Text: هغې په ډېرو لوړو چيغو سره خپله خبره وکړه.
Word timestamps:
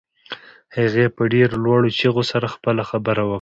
هغې 0.75 1.05
په 1.15 1.23
ډېرو 1.33 1.55
لوړو 1.65 1.89
چيغو 1.99 2.23
سره 2.31 2.45
خپله 2.55 2.81
خبره 2.91 3.21
وکړه. 3.23 3.29